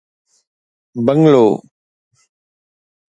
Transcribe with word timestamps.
bungalow 1.05 1.51